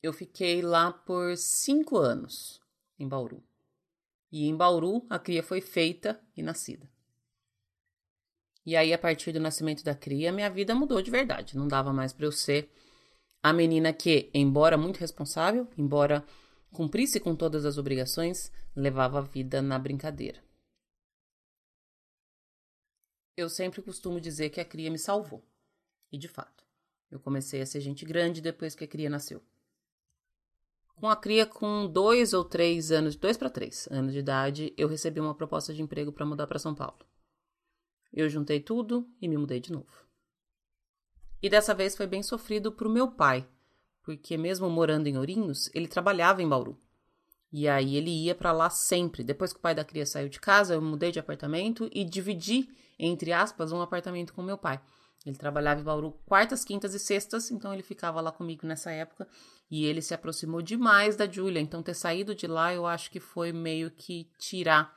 Eu 0.00 0.12
fiquei 0.12 0.62
lá 0.62 0.92
por 0.92 1.36
cinco 1.36 1.98
anos, 1.98 2.60
em 2.96 3.08
Bauru. 3.08 3.42
E 4.30 4.46
em 4.46 4.56
Bauru, 4.56 5.04
a 5.10 5.18
cria 5.18 5.42
foi 5.42 5.60
feita 5.60 6.20
e 6.36 6.42
nascida. 6.42 6.88
E 8.64 8.76
aí, 8.76 8.92
a 8.92 8.98
partir 8.98 9.32
do 9.32 9.40
nascimento 9.40 9.82
da 9.82 9.94
cria, 9.94 10.30
minha 10.30 10.48
vida 10.48 10.74
mudou 10.74 11.02
de 11.02 11.10
verdade. 11.10 11.56
Não 11.56 11.66
dava 11.66 11.92
mais 11.92 12.12
para 12.12 12.26
eu 12.26 12.32
ser 12.32 12.70
a 13.42 13.52
menina 13.52 13.92
que, 13.92 14.30
embora 14.32 14.78
muito 14.78 14.98
responsável, 14.98 15.66
embora 15.76 16.24
cumprisse 16.70 17.18
com 17.18 17.34
todas 17.34 17.64
as 17.64 17.78
obrigações, 17.78 18.52
levava 18.76 19.18
a 19.18 19.22
vida 19.22 19.60
na 19.60 19.78
brincadeira. 19.78 20.47
Eu 23.38 23.48
sempre 23.48 23.80
costumo 23.80 24.20
dizer 24.20 24.50
que 24.50 24.60
a 24.60 24.64
cria 24.64 24.90
me 24.90 24.98
salvou. 24.98 25.44
E 26.10 26.18
de 26.18 26.26
fato, 26.26 26.64
eu 27.08 27.20
comecei 27.20 27.62
a 27.62 27.66
ser 27.66 27.80
gente 27.80 28.04
grande 28.04 28.40
depois 28.40 28.74
que 28.74 28.82
a 28.82 28.88
cria 28.88 29.08
nasceu. 29.08 29.40
Com 30.96 31.08
a 31.08 31.14
cria 31.14 31.46
com 31.46 31.86
dois 31.86 32.32
ou 32.32 32.44
três 32.44 32.90
anos, 32.90 33.14
dois 33.14 33.36
para 33.36 33.48
três 33.48 33.86
anos 33.92 34.12
de 34.12 34.18
idade, 34.18 34.74
eu 34.76 34.88
recebi 34.88 35.20
uma 35.20 35.36
proposta 35.36 35.72
de 35.72 35.80
emprego 35.80 36.10
para 36.10 36.26
mudar 36.26 36.48
para 36.48 36.58
São 36.58 36.74
Paulo. 36.74 36.98
Eu 38.12 38.28
juntei 38.28 38.58
tudo 38.58 39.08
e 39.22 39.28
me 39.28 39.38
mudei 39.38 39.60
de 39.60 39.70
novo. 39.70 40.04
E 41.40 41.48
dessa 41.48 41.72
vez 41.72 41.96
foi 41.96 42.08
bem 42.08 42.24
sofrido 42.24 42.72
para 42.72 42.88
o 42.88 42.90
meu 42.90 43.12
pai, 43.12 43.48
porque 44.02 44.36
mesmo 44.36 44.68
morando 44.68 45.06
em 45.06 45.16
Ourinhos, 45.16 45.70
ele 45.72 45.86
trabalhava 45.86 46.42
em 46.42 46.48
Bauru. 46.48 46.76
E 47.52 47.66
aí 47.66 47.96
ele 47.96 48.10
ia 48.10 48.34
para 48.34 48.52
lá 48.52 48.68
sempre. 48.68 49.24
Depois 49.24 49.52
que 49.52 49.58
o 49.58 49.62
pai 49.62 49.74
da 49.74 49.84
cria 49.84 50.04
saiu 50.04 50.28
de 50.28 50.40
casa, 50.40 50.74
eu 50.74 50.82
mudei 50.82 51.10
de 51.10 51.18
apartamento 51.18 51.88
e 51.92 52.04
dividi, 52.04 52.68
entre 52.98 53.32
aspas, 53.32 53.72
um 53.72 53.80
apartamento 53.80 54.34
com 54.34 54.42
meu 54.42 54.58
pai. 54.58 54.80
Ele 55.24 55.36
trabalhava 55.36 55.80
em 55.80 55.84
Bauru 55.84 56.12
quartas, 56.26 56.64
quintas 56.64 56.94
e 56.94 56.98
sextas, 56.98 57.50
então 57.50 57.72
ele 57.72 57.82
ficava 57.82 58.20
lá 58.20 58.30
comigo 58.30 58.66
nessa 58.66 58.90
época 58.90 59.26
e 59.70 59.84
ele 59.84 60.00
se 60.00 60.14
aproximou 60.14 60.62
demais 60.62 61.16
da 61.16 61.26
Julia. 61.26 61.60
Então 61.60 61.82
ter 61.82 61.94
saído 61.94 62.34
de 62.34 62.46
lá 62.46 62.72
eu 62.72 62.86
acho 62.86 63.10
que 63.10 63.18
foi 63.18 63.52
meio 63.52 63.90
que 63.90 64.30
tirar 64.38 64.96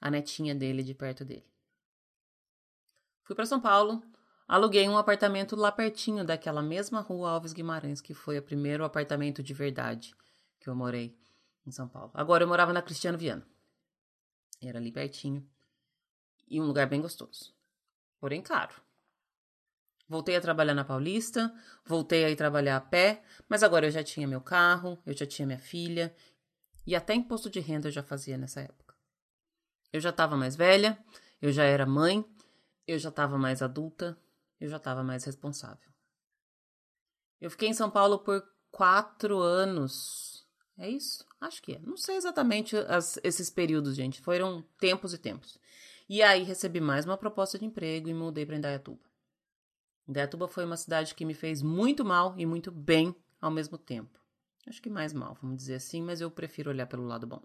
a 0.00 0.10
netinha 0.10 0.54
dele 0.54 0.82
de 0.82 0.94
perto 0.94 1.24
dele. 1.24 1.46
Fui 3.22 3.34
para 3.34 3.46
São 3.46 3.60
Paulo, 3.60 4.02
aluguei 4.46 4.86
um 4.86 4.98
apartamento 4.98 5.56
lá 5.56 5.72
pertinho 5.72 6.24
daquela 6.24 6.62
mesma 6.62 7.00
rua 7.00 7.30
Alves 7.30 7.54
Guimarães, 7.54 8.02
que 8.02 8.12
foi 8.12 8.38
o 8.38 8.42
primeiro 8.42 8.84
apartamento 8.84 9.42
de 9.42 9.54
verdade 9.54 10.14
que 10.60 10.68
eu 10.68 10.74
morei 10.74 11.16
em 11.66 11.70
São 11.70 11.88
Paulo. 11.88 12.10
Agora 12.14 12.44
eu 12.44 12.48
morava 12.48 12.72
na 12.72 12.82
Cristiano 12.82 13.18
Viana. 13.18 13.46
Era 14.62 14.78
ali 14.78 14.92
pertinho 14.92 15.48
e 16.48 16.60
um 16.60 16.64
lugar 16.64 16.88
bem 16.88 17.00
gostoso. 17.00 17.54
Porém 18.18 18.42
caro. 18.42 18.74
Voltei 20.08 20.36
a 20.36 20.40
trabalhar 20.40 20.74
na 20.74 20.84
Paulista, 20.84 21.52
voltei 21.84 22.24
a 22.24 22.30
ir 22.30 22.36
trabalhar 22.36 22.76
a 22.76 22.80
pé, 22.80 23.22
mas 23.48 23.62
agora 23.62 23.86
eu 23.86 23.90
já 23.90 24.04
tinha 24.04 24.28
meu 24.28 24.40
carro, 24.40 25.02
eu 25.06 25.14
já 25.14 25.26
tinha 25.26 25.46
minha 25.46 25.58
filha 25.58 26.14
e 26.86 26.94
até 26.94 27.14
imposto 27.14 27.48
de 27.48 27.60
renda 27.60 27.88
eu 27.88 27.92
já 27.92 28.02
fazia 28.02 28.36
nessa 28.36 28.60
época. 28.60 28.94
Eu 29.92 30.00
já 30.00 30.10
estava 30.10 30.36
mais 30.36 30.56
velha, 30.56 30.98
eu 31.40 31.50
já 31.52 31.64
era 31.64 31.86
mãe, 31.86 32.24
eu 32.86 32.98
já 32.98 33.08
estava 33.08 33.38
mais 33.38 33.62
adulta, 33.62 34.18
eu 34.60 34.68
já 34.68 34.76
estava 34.76 35.02
mais 35.02 35.24
responsável. 35.24 35.90
Eu 37.40 37.50
fiquei 37.50 37.68
em 37.68 37.74
São 37.74 37.90
Paulo 37.90 38.18
por 38.18 38.42
quatro 38.70 39.38
anos. 39.38 40.43
É 40.76 40.88
isso? 40.88 41.24
Acho 41.40 41.62
que 41.62 41.74
é. 41.74 41.78
Não 41.78 41.96
sei 41.96 42.16
exatamente 42.16 42.76
as, 42.76 43.18
esses 43.22 43.48
períodos, 43.48 43.94
gente. 43.94 44.20
Foram 44.20 44.62
tempos 44.78 45.14
e 45.14 45.18
tempos. 45.18 45.58
E 46.08 46.22
aí 46.22 46.42
recebi 46.42 46.80
mais 46.80 47.04
uma 47.04 47.16
proposta 47.16 47.58
de 47.58 47.64
emprego 47.64 48.08
e 48.08 48.14
mudei 48.14 48.44
para 48.44 48.56
Indaiatuba. 48.56 49.00
Indaiatuba 50.06 50.48
foi 50.48 50.64
uma 50.64 50.76
cidade 50.76 51.14
que 51.14 51.24
me 51.24 51.32
fez 51.32 51.62
muito 51.62 52.04
mal 52.04 52.34
e 52.38 52.44
muito 52.44 52.70
bem 52.70 53.14
ao 53.40 53.50
mesmo 53.50 53.78
tempo. 53.78 54.20
Acho 54.66 54.82
que 54.82 54.90
mais 54.90 55.12
mal, 55.12 55.36
vamos 55.40 55.56
dizer 55.58 55.74
assim, 55.74 56.02
mas 56.02 56.20
eu 56.20 56.30
prefiro 56.30 56.70
olhar 56.70 56.86
pelo 56.86 57.06
lado 57.06 57.26
bom. 57.26 57.42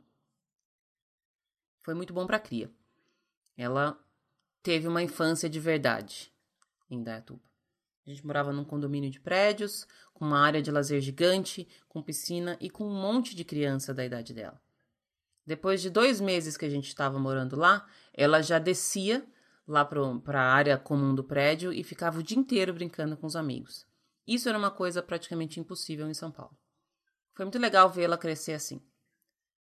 Foi 1.81 1.93
muito 1.93 2.13
bom 2.13 2.25
para 2.25 2.38
a 2.38 2.41
cria. 2.41 2.71
Ela 3.55 3.98
teve 4.62 4.88
uma 4.88 5.03
infância 5.03 5.50
de 5.50 5.59
verdade 5.59 6.33
em 6.89 7.01
Dayatuba. 7.01 7.49
A 8.06 8.10
gente 8.10 8.25
morava 8.25 8.51
num 8.51 8.63
condomínio 8.63 9.10
de 9.10 9.20
prédios, 9.20 9.88
com 10.13 10.25
uma 10.25 10.39
área 10.39 10.62
de 10.62 10.72
lazer 10.72 11.01
gigante, 11.01 11.68
com 11.88 12.01
piscina 12.01 12.58
e 12.60 12.70
com 12.70 12.86
um 12.86 13.01
monte 13.01 13.36
de 13.36 13.44
criança 13.44 13.94
da 13.94 14.03
idade 14.03 14.34
dela. 14.34 14.60
Depois 15.46 15.82
de 15.82 15.89
dois 15.89 16.20
meses 16.22 16.58
que 16.58 16.65
a 16.65 16.70
gente 16.70 16.88
estava 16.88 17.18
morando 17.18 17.56
lá, 17.56 17.88
ela 18.13 18.41
já 18.41 18.60
descia 18.60 19.25
lá 19.68 19.86
para 19.86 20.41
a 20.41 20.53
área 20.53 20.77
comum 20.77 21.13
do 21.13 21.24
prédio 21.24 21.72
e 21.72 21.84
ficava 21.84 22.20
o 22.20 22.24
dia 22.24 22.38
inteiro 22.38 22.74
brincando 22.74 23.15
com 23.15 23.27
os 23.27 23.36
amigos. 23.36 23.86
Isso 24.27 24.48
era 24.50 24.58
uma 24.58 24.72
coisa 24.72 25.01
praticamente 25.01 25.60
impossível 25.60 26.08
em 26.08 26.13
São 26.13 26.32
Paulo. 26.32 26.58
Foi 27.34 27.46
muito 27.46 27.58
legal 27.58 27.89
vê-la 27.89 28.18
crescer 28.18 28.53
assim. 28.53 28.82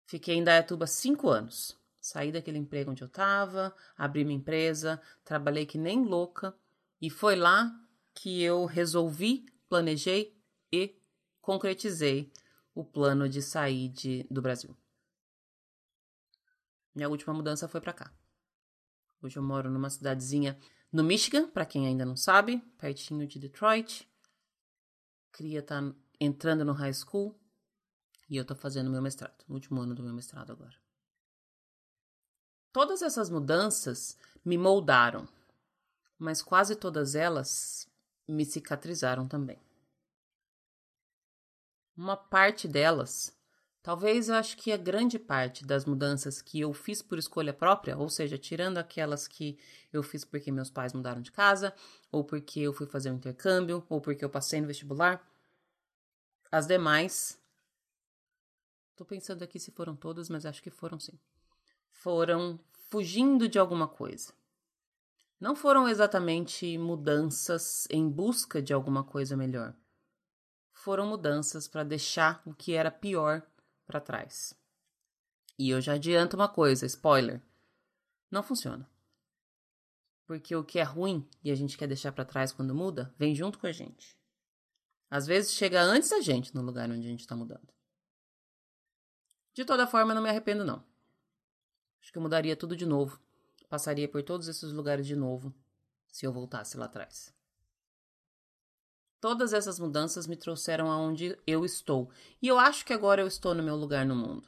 Fiquei 0.06 0.36
em 0.36 0.44
Dayatuba 0.44 0.88
cinco 0.88 1.30
anos. 1.30 1.78
Saí 2.00 2.32
daquele 2.32 2.60
emprego 2.60 2.92
onde 2.92 3.04
eu 3.04 3.08
estava, 3.08 3.76
abri 3.98 4.24
minha 4.24 4.38
empresa, 4.38 5.02
trabalhei 5.24 5.66
que 5.66 5.78
nem 5.78 6.06
louca 6.06 6.56
e 7.02 7.10
foi 7.10 7.36
lá 7.36 7.72
que 8.16 8.42
eu 8.42 8.66
resolvi, 8.66 9.46
planejei 9.70 10.36
e 10.72 11.00
concretizei 11.42 12.32
o 12.74 12.84
plano 12.84 13.30
de 13.30 13.42
sair 13.42 13.90
de, 13.90 14.26
do 14.32 14.42
Brasil. 14.42 14.76
Minha 16.96 17.10
última 17.10 17.34
mudança 17.34 17.68
foi 17.68 17.82
para 17.82 17.94
cá. 17.94 18.14
Hoje 19.22 19.38
eu 19.38 19.44
moro 19.44 19.70
numa 19.70 19.90
cidadezinha 19.90 20.58
no 20.92 21.04
Michigan, 21.04 21.50
para 21.50 21.66
quem 21.66 21.86
ainda 21.86 22.06
não 22.06 22.16
sabe, 22.16 22.60
pertinho 22.78 23.28
de 23.28 23.38
Detroit. 23.38 24.10
Cria 25.32 25.62
tá 25.62 25.94
entrando 26.20 26.64
no 26.64 26.72
high 26.72 26.94
school 26.94 27.38
e 28.30 28.38
eu 28.38 28.46
tô 28.46 28.56
fazendo 28.56 28.90
meu 28.90 29.02
mestrado, 29.02 29.44
no 29.48 29.56
último 29.56 29.82
ano 29.82 29.94
do 29.94 30.02
meu 30.02 30.14
mestrado 30.14 30.52
agora. 30.52 30.76
Todas 32.72 33.02
essas 33.02 33.30
mudanças 33.30 34.18
me 34.44 34.58
moldaram, 34.58 35.28
mas 36.18 36.42
quase 36.42 36.76
todas 36.76 37.16
elas 37.16 37.90
me 38.28 38.46
cicatrizaram 38.46 39.28
também. 39.28 39.60
Uma 41.96 42.18
parte 42.18 42.68
delas 42.68 43.36
Talvez 43.86 44.30
eu 44.30 44.36
acho 44.36 44.58
que 44.58 44.72
a 44.72 44.78
grande 44.78 45.20
parte 45.20 45.64
das 45.64 45.86
mudanças 45.86 46.42
que 46.42 46.60
eu 46.60 46.74
fiz 46.74 47.04
por 47.04 47.20
escolha 47.20 47.54
própria, 47.54 47.96
ou 47.96 48.10
seja, 48.10 48.36
tirando 48.36 48.80
aquelas 48.80 49.28
que 49.28 49.60
eu 49.94 50.02
fiz 50.02 50.26
porque 50.26 50.52
meus 50.52 50.72
pais 50.72 50.92
mudaram 50.92 51.22
de 51.22 51.32
casa, 51.32 51.72
ou 52.12 52.24
porque 52.24 52.62
eu 52.62 52.74
fui 52.74 52.88
fazer 52.88 53.12
um 53.12 53.18
intercâmbio, 53.18 53.86
ou 53.88 54.02
porque 54.02 54.26
eu 54.26 54.30
passei 54.30 54.60
no 54.60 54.66
vestibular, 54.66 55.24
as 56.52 56.66
demais. 56.66 57.40
Tô 58.96 59.06
pensando 59.06 59.44
aqui 59.44 59.60
se 59.60 59.70
foram 59.70 59.96
todas, 59.96 60.32
mas 60.32 60.48
acho 60.48 60.64
que 60.64 60.72
foram 60.72 61.00
sim. 61.00 61.20
Foram 61.92 62.60
fugindo 62.90 63.48
de 63.48 63.60
alguma 63.60 63.88
coisa. 63.88 64.34
Não 65.40 65.56
foram 65.56 65.88
exatamente 65.88 66.78
mudanças 66.78 67.88
em 67.90 68.10
busca 68.10 68.62
de 68.62 68.74
alguma 68.74 69.04
coisa 69.04 69.36
melhor. 69.36 69.76
Foram 70.72 71.08
mudanças 71.08 71.68
para 71.68 71.84
deixar 71.84 72.42
o 72.46 72.54
que 72.54 72.74
era 72.74 72.90
pior 72.90 73.46
para 73.86 74.00
trás. 74.00 74.58
E 75.58 75.70
eu 75.70 75.82
já 75.82 75.94
adianto 75.94 76.36
uma 76.36 76.48
coisa, 76.48 76.86
spoiler. 76.86 77.42
Não 78.32 78.44
funciona. 78.44 78.90
Porque 80.26 80.56
o 80.56 80.64
que 80.64 80.80
é 80.80 80.84
ruim 80.84 81.28
e 81.44 81.52
a 81.52 81.56
gente 81.56 81.78
quer 81.78 81.88
deixar 81.88 82.12
para 82.12 82.26
trás 82.26 82.52
quando 82.52 82.74
muda, 82.74 83.14
vem 83.18 83.36
junto 83.36 83.60
com 83.60 83.68
a 83.68 83.72
gente. 83.72 84.18
Às 85.10 85.28
vezes 85.28 85.54
chega 85.54 85.82
antes 85.82 86.10
da 86.10 86.20
gente 86.20 86.54
no 86.54 86.62
lugar 86.62 86.90
onde 86.90 87.06
a 87.06 87.10
gente 87.10 87.22
está 87.22 87.36
mudando. 87.36 87.74
De 89.54 89.64
toda 89.64 89.88
forma, 89.88 90.14
não 90.14 90.22
me 90.22 90.30
arrependo, 90.30 90.66
não. 90.66 90.84
Acho 92.02 92.12
que 92.12 92.18
eu 92.18 92.22
mudaria 92.22 92.56
tudo 92.56 92.76
de 92.76 92.86
novo. 92.86 93.20
Passaria 93.70 94.08
por 94.08 94.24
todos 94.24 94.48
esses 94.48 94.72
lugares 94.72 95.06
de 95.06 95.16
novo 95.16 95.54
se 96.08 96.26
eu 96.26 96.32
voltasse 96.32 96.78
lá 96.78 96.86
atrás. 96.86 97.34
Todas 99.20 99.54
essas 99.54 99.80
mudanças 99.80 100.28
me 100.28 100.36
trouxeram 100.36 100.92
aonde 100.92 101.38
eu 101.48 101.66
estou. 101.66 102.10
E 102.42 102.48
eu 102.48 102.60
acho 102.60 102.86
que 102.86 102.94
agora 102.94 103.22
eu 103.22 103.28
estou 103.28 103.56
no 103.56 103.64
meu 103.64 103.76
lugar 103.76 104.06
no 104.06 104.16
mundo. 104.16 104.48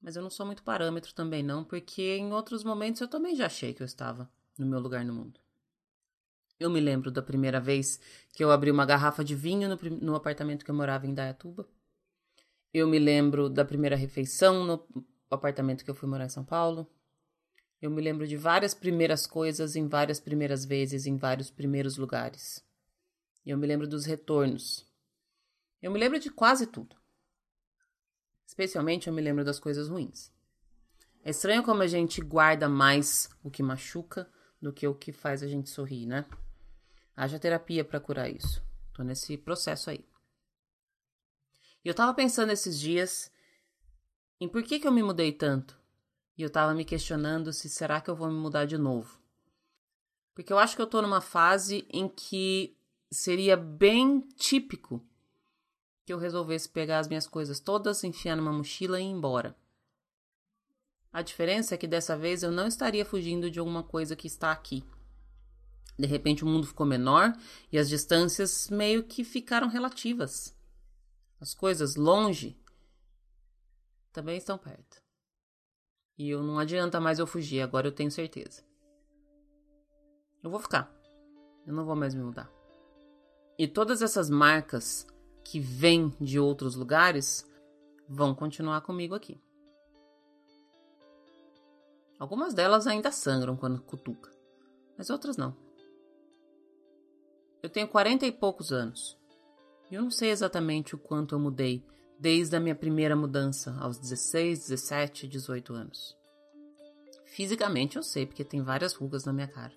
Mas 0.00 0.16
eu 0.16 0.22
não 0.22 0.30
sou 0.30 0.44
muito 0.44 0.62
parâmetro 0.62 1.14
também, 1.14 1.42
não, 1.42 1.64
porque 1.64 2.16
em 2.16 2.32
outros 2.32 2.62
momentos 2.62 3.00
eu 3.00 3.08
também 3.08 3.34
já 3.34 3.46
achei 3.46 3.72
que 3.72 3.82
eu 3.82 3.86
estava 3.86 4.30
no 4.58 4.66
meu 4.66 4.78
lugar 4.78 5.04
no 5.04 5.14
mundo. 5.14 5.40
Eu 6.58 6.70
me 6.70 6.80
lembro 6.80 7.10
da 7.10 7.22
primeira 7.22 7.60
vez 7.60 8.00
que 8.32 8.42
eu 8.42 8.50
abri 8.50 8.70
uma 8.70 8.86
garrafa 8.86 9.24
de 9.24 9.34
vinho 9.34 9.68
no, 9.68 9.76
no 10.00 10.14
apartamento 10.14 10.64
que 10.64 10.70
eu 10.70 10.74
morava 10.74 11.06
em 11.06 11.12
Dayatuba. 11.12 11.68
Eu 12.72 12.86
me 12.86 12.98
lembro 12.98 13.48
da 13.48 13.64
primeira 13.64 13.96
refeição 13.96 14.64
no 14.64 14.86
apartamento 15.30 15.84
que 15.84 15.90
eu 15.90 15.94
fui 15.94 16.08
morar 16.08 16.26
em 16.26 16.30
São 16.30 16.44
Paulo. 16.44 16.86
Eu 17.86 17.90
me 17.92 18.02
lembro 18.02 18.26
de 18.26 18.36
várias 18.36 18.74
primeiras 18.74 19.28
coisas 19.28 19.76
em 19.76 19.86
várias 19.86 20.18
primeiras 20.18 20.64
vezes 20.64 21.06
em 21.06 21.16
vários 21.16 21.52
primeiros 21.52 21.96
lugares. 21.96 22.60
Eu 23.46 23.56
me 23.56 23.64
lembro 23.64 23.86
dos 23.86 24.04
retornos. 24.04 24.84
Eu 25.80 25.92
me 25.92 26.00
lembro 26.00 26.18
de 26.18 26.28
quase 26.28 26.66
tudo. 26.66 26.96
Especialmente 28.44 29.06
eu 29.06 29.12
me 29.12 29.22
lembro 29.22 29.44
das 29.44 29.60
coisas 29.60 29.88
ruins. 29.88 30.32
É 31.22 31.30
estranho 31.30 31.62
como 31.62 31.80
a 31.80 31.86
gente 31.86 32.20
guarda 32.20 32.68
mais 32.68 33.30
o 33.40 33.52
que 33.52 33.62
machuca 33.62 34.28
do 34.60 34.72
que 34.72 34.88
o 34.88 34.92
que 34.92 35.12
faz 35.12 35.40
a 35.40 35.46
gente 35.46 35.70
sorrir, 35.70 36.06
né? 36.06 36.26
Haja 37.14 37.38
terapia 37.38 37.84
para 37.84 38.00
curar 38.00 38.28
isso. 38.28 38.60
Tô 38.94 39.04
nesse 39.04 39.38
processo 39.38 39.90
aí. 39.90 40.04
E 41.84 41.88
eu 41.88 41.94
tava 41.94 42.12
pensando 42.12 42.50
esses 42.50 42.80
dias 42.80 43.30
em 44.40 44.48
por 44.48 44.64
que, 44.64 44.80
que 44.80 44.88
eu 44.88 44.92
me 44.92 45.04
mudei 45.04 45.30
tanto. 45.30 45.85
E 46.36 46.42
eu 46.42 46.50
tava 46.50 46.74
me 46.74 46.84
questionando 46.84 47.52
se 47.52 47.68
será 47.68 48.00
que 48.00 48.10
eu 48.10 48.16
vou 48.16 48.28
me 48.28 48.38
mudar 48.38 48.66
de 48.66 48.76
novo. 48.76 49.18
Porque 50.34 50.52
eu 50.52 50.58
acho 50.58 50.76
que 50.76 50.82
eu 50.82 50.86
tô 50.86 51.00
numa 51.00 51.20
fase 51.20 51.86
em 51.90 52.08
que 52.08 52.76
seria 53.10 53.56
bem 53.56 54.20
típico 54.36 55.02
que 56.04 56.12
eu 56.12 56.18
resolvesse 56.18 56.68
pegar 56.68 56.98
as 56.98 57.08
minhas 57.08 57.26
coisas 57.26 57.58
todas, 57.58 58.04
enfiar 58.04 58.36
numa 58.36 58.52
mochila 58.52 59.00
e 59.00 59.04
ir 59.04 59.06
embora. 59.06 59.56
A 61.12 61.22
diferença 61.22 61.74
é 61.74 61.78
que 61.78 61.86
dessa 61.86 62.16
vez 62.16 62.42
eu 62.42 62.52
não 62.52 62.66
estaria 62.66 63.04
fugindo 63.04 63.50
de 63.50 63.58
alguma 63.58 63.82
coisa 63.82 64.14
que 64.14 64.26
está 64.26 64.52
aqui. 64.52 64.84
De 65.98 66.06
repente 66.06 66.44
o 66.44 66.46
mundo 66.46 66.66
ficou 66.66 66.86
menor 66.86 67.32
e 67.72 67.78
as 67.78 67.88
distâncias 67.88 68.68
meio 68.68 69.04
que 69.04 69.24
ficaram 69.24 69.68
relativas. 69.68 70.54
As 71.40 71.54
coisas 71.54 71.96
longe 71.96 72.56
também 74.12 74.36
estão 74.36 74.58
perto. 74.58 75.05
E 76.18 76.30
eu 76.30 76.42
não 76.42 76.58
adianta 76.58 77.00
mais 77.00 77.18
eu 77.18 77.26
fugir, 77.26 77.60
agora 77.60 77.88
eu 77.88 77.92
tenho 77.92 78.10
certeza. 78.10 78.62
Eu 80.42 80.50
vou 80.50 80.60
ficar. 80.60 80.94
Eu 81.66 81.74
não 81.74 81.84
vou 81.84 81.96
mais 81.96 82.14
me 82.14 82.22
mudar. 82.22 82.50
E 83.58 83.66
todas 83.66 84.02
essas 84.02 84.30
marcas 84.30 85.06
que 85.44 85.58
vêm 85.58 86.14
de 86.20 86.38
outros 86.38 86.74
lugares 86.74 87.48
vão 88.08 88.34
continuar 88.34 88.80
comigo 88.82 89.14
aqui. 89.14 89.40
Algumas 92.18 92.54
delas 92.54 92.86
ainda 92.86 93.12
sangram 93.12 93.56
quando 93.56 93.82
cutuca, 93.82 94.30
mas 94.96 95.10
outras 95.10 95.36
não. 95.36 95.54
Eu 97.62 97.68
tenho 97.68 97.88
quarenta 97.88 98.24
e 98.24 98.32
poucos 98.32 98.72
anos. 98.72 99.18
E 99.90 99.94
eu 99.94 100.02
não 100.02 100.10
sei 100.10 100.30
exatamente 100.30 100.94
o 100.94 100.98
quanto 100.98 101.34
eu 101.34 101.38
mudei 101.38 101.84
desde 102.18 102.56
a 102.56 102.60
minha 102.60 102.74
primeira 102.74 103.14
mudança 103.14 103.76
aos 103.80 103.98
16, 103.98 104.68
17, 104.68 105.28
18 105.28 105.74
anos. 105.74 106.16
Fisicamente 107.24 107.96
eu 107.96 108.02
sei 108.02 108.24
porque 108.24 108.44
tem 108.44 108.62
várias 108.62 108.94
rugas 108.94 109.24
na 109.24 109.32
minha 109.32 109.48
cara. 109.48 109.72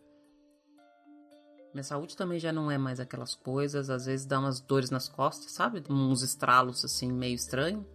Minha 1.74 1.84
saúde 1.84 2.16
também 2.16 2.40
já 2.40 2.52
não 2.52 2.72
é 2.72 2.78
mais 2.78 3.00
aquelas 3.00 3.36
coisas, 3.36 3.90
às 3.90 4.06
vezes 4.06 4.26
dá 4.26 4.40
umas 4.40 4.60
dores 4.60 4.90
nas 4.90 5.08
costas, 5.08 5.52
sabe? 5.52 5.84
Uns 5.90 6.24
estralos 6.24 6.84
assim, 6.84 7.12
meio 7.12 7.36
estranho. 7.36 7.86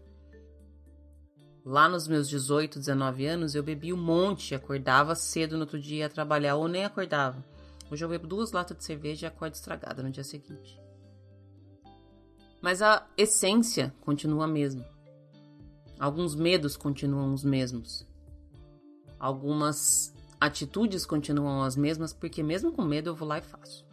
Lá 1.64 1.88
nos 1.88 2.06
meus 2.06 2.28
18, 2.28 2.78
19 2.78 3.26
anos, 3.26 3.54
eu 3.54 3.62
bebi 3.62 3.92
um 3.92 3.96
monte, 3.96 4.54
acordava 4.54 5.14
cedo 5.14 5.54
no 5.54 5.62
outro 5.62 5.80
dia 5.80 6.00
ia 6.00 6.10
trabalhar 6.10 6.56
ou 6.56 6.68
nem 6.68 6.84
acordava. 6.84 7.42
Hoje 7.90 8.04
eu 8.04 8.08
bebo 8.08 8.26
duas 8.26 8.52
latas 8.52 8.76
de 8.76 8.84
cerveja 8.84 9.26
e 9.26 9.28
acordo 9.28 9.54
estragada 9.54 10.02
no 10.02 10.10
dia 10.10 10.24
seguinte. 10.24 10.83
Mas 12.64 12.80
a 12.80 13.06
essência 13.14 13.94
continua 14.00 14.44
a 14.44 14.48
mesma. 14.48 14.88
Alguns 16.00 16.34
medos 16.34 16.78
continuam 16.78 17.34
os 17.34 17.44
mesmos. 17.44 18.06
Algumas 19.20 20.14
atitudes 20.40 21.04
continuam 21.04 21.62
as 21.62 21.76
mesmas, 21.76 22.14
porque 22.14 22.42
mesmo 22.42 22.72
com 22.72 22.80
medo 22.80 23.10
eu 23.10 23.14
vou 23.14 23.28
lá 23.28 23.36
e 23.36 23.42
faço. 23.42 23.84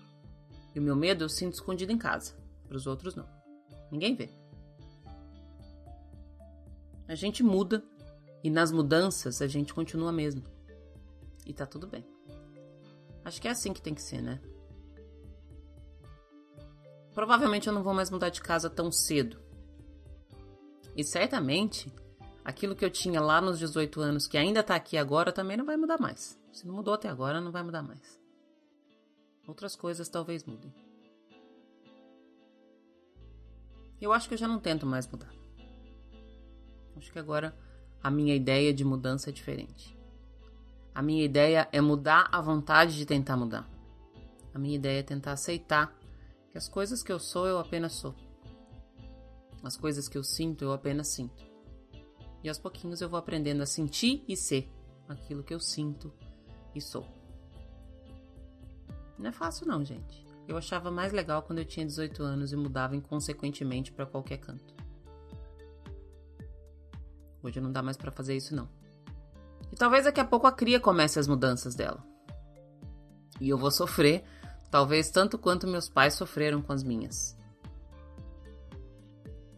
E 0.74 0.80
o 0.80 0.82
meu 0.82 0.96
medo 0.96 1.26
eu 1.26 1.28
sinto 1.28 1.56
escondido 1.56 1.92
em 1.92 1.98
casa, 1.98 2.34
para 2.66 2.78
os 2.78 2.88
outros 2.88 3.14
não. 3.14 3.28
Ninguém 3.92 4.16
vê. 4.16 4.30
A 7.10 7.16
gente 7.16 7.44
muda 7.44 7.84
e 8.42 8.50
nas 8.50 8.72
mudanças 8.72 9.42
a 9.42 9.48
gente 9.48 9.74
continua 9.74 10.14
mesmo. 10.14 10.46
E 11.46 11.52
tá 11.54 11.66
tudo 11.66 11.88
bem. 11.88 12.06
Acho 13.26 13.42
que 13.42 13.50
é 13.50 13.52
assim 13.52 13.74
que 13.74 13.82
tem 13.82 13.94
que 13.94 14.02
ser, 14.02 14.22
né? 14.22 14.40
Provavelmente 17.14 17.68
eu 17.68 17.74
não 17.74 17.84
vou 17.84 17.94
mais 17.94 18.10
mudar 18.10 18.30
de 18.30 18.42
casa 18.42 18.70
tão 18.70 18.92
cedo. 18.92 19.38
E 20.96 21.04
certamente 21.04 21.92
aquilo 22.44 22.76
que 22.76 22.84
eu 22.84 22.90
tinha 22.90 23.22
lá 23.22 23.42
nos 23.42 23.60
18 23.60 24.02
anos, 24.02 24.28
que 24.28 24.38
ainda 24.38 24.64
tá 24.64 24.76
aqui 24.76 24.98
agora, 24.98 25.32
também 25.32 25.58
não 25.58 25.66
vai 25.66 25.78
mudar 25.78 26.00
mais. 26.00 26.40
Se 26.52 26.66
não 26.66 26.76
mudou 26.76 26.94
até 26.94 27.08
agora, 27.08 27.40
não 27.40 27.52
vai 27.52 27.64
mudar 27.64 27.82
mais. 27.82 28.20
Outras 29.48 29.76
coisas 29.76 30.10
talvez 30.10 30.44
mudem. 30.44 30.74
Eu 34.00 34.12
acho 34.12 34.28
que 34.28 34.34
eu 34.34 34.38
já 34.38 34.48
não 34.48 34.60
tento 34.60 34.86
mais 34.86 35.08
mudar. 35.08 35.32
Acho 36.98 37.12
que 37.12 37.20
agora 37.20 37.56
a 38.02 38.10
minha 38.10 38.36
ideia 38.36 38.74
de 38.74 38.84
mudança 38.84 39.30
é 39.30 39.34
diferente. 39.34 39.98
A 40.94 41.02
minha 41.02 41.24
ideia 41.24 41.70
é 41.72 41.80
mudar 41.80 42.28
a 42.32 42.42
vontade 42.42 42.96
de 42.96 43.06
tentar 43.06 43.38
mudar. 43.38 43.70
A 44.54 44.60
minha 44.60 44.76
ideia 44.76 45.00
é 45.00 45.04
tentar 45.04 45.34
aceitar 45.34 45.96
que 46.52 46.58
as 46.58 46.68
coisas 46.68 47.02
que 47.02 47.12
eu 47.12 47.20
sou, 47.20 47.48
eu 47.48 47.58
apenas 47.58 47.94
sou. 47.94 48.14
As 49.64 49.78
coisas 49.78 50.08
que 50.10 50.18
eu 50.18 50.24
sinto, 50.24 50.64
eu 50.66 50.74
apenas 50.74 51.08
sinto. 51.08 51.44
E 52.44 52.50
aos 52.50 52.58
pouquinhos 52.58 53.02
eu 53.02 53.10
vou 53.10 53.18
aprendendo 53.18 53.62
a 53.62 53.66
sentir 53.66 54.24
e 54.28 54.36
ser 54.36 54.70
aquilo 55.08 55.44
que 55.44 55.54
eu 55.54 55.60
sinto 55.60 56.12
e 56.76 56.82
sou. 56.82 57.06
Não 59.18 59.30
é 59.30 59.32
fácil 59.32 59.68
não, 59.68 59.86
gente. 59.86 60.26
Eu 60.48 60.58
achava 60.58 60.92
mais 60.92 61.14
legal 61.14 61.44
quando 61.44 61.60
eu 61.60 61.66
tinha 61.66 61.86
18 61.86 62.24
anos 62.24 62.52
e 62.52 62.56
mudava 62.56 62.96
inconsequentemente 62.96 63.92
para 63.92 64.06
qualquer 64.06 64.38
canto. 64.38 64.76
Hoje 67.44 67.62
não 67.62 67.72
dá 67.72 67.82
mais 67.82 67.98
para 67.98 68.12
fazer 68.12 68.36
isso 68.36 68.56
não. 68.56 68.68
E 69.72 69.76
talvez 69.76 70.04
daqui 70.04 70.20
a 70.20 70.26
pouco 70.26 70.48
a 70.48 70.52
cria 70.52 70.80
comece 70.80 71.20
as 71.20 71.28
mudanças 71.28 71.76
dela. 71.76 72.04
E 73.40 73.50
eu 73.50 73.58
vou 73.58 73.72
sofrer, 73.72 74.24
talvez 74.72 75.12
tanto 75.12 75.38
quanto 75.38 75.68
meus 75.68 75.90
pais 75.90 76.14
sofreram 76.14 76.62
com 76.62 76.72
as 76.72 76.82
minhas. 76.82 77.38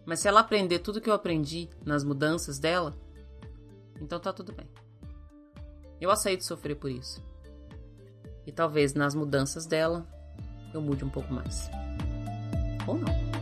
Mas 0.06 0.20
se 0.20 0.28
ela 0.28 0.42
aprender 0.42 0.80
tudo 0.80 1.00
que 1.00 1.10
eu 1.10 1.14
aprendi 1.14 1.70
nas 1.86 2.04
mudanças 2.04 2.60
dela, 2.60 2.94
então 4.02 4.20
tá 4.20 4.34
tudo 4.34 4.52
bem. 4.52 4.68
Eu 6.02 6.12
aceito 6.12 6.44
sofrer 6.44 6.76
por 6.76 6.92
isso. 6.92 7.24
E 8.46 8.52
talvez 8.52 8.94
nas 8.94 9.16
mudanças 9.16 9.66
dela 9.66 10.06
eu 10.74 10.82
mude 10.82 11.06
um 11.06 11.10
pouco 11.10 11.32
mais. 11.32 11.70
Ou 12.86 12.98
não. 12.98 13.33